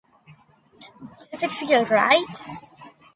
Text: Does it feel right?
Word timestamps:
Does 1.31 1.43
it 1.43 1.51
feel 1.51 1.85
right? 1.85 2.25